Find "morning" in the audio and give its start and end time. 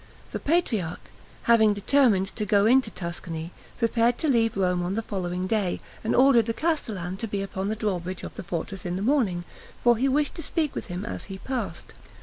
9.03-9.43